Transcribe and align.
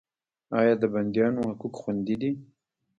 آیا 0.59 0.73
د 0.81 0.83
بندیانو 0.93 1.41
حقوق 1.49 1.73
خوندي 1.81 2.15
دي؟ 2.21 2.31